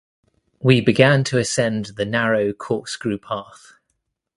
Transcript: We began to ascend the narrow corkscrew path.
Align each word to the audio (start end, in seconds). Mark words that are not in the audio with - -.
We 0.59 0.81
began 0.81 1.23
to 1.25 1.37
ascend 1.37 1.91
the 1.95 2.05
narrow 2.05 2.53
corkscrew 2.53 3.19
path. 3.19 3.73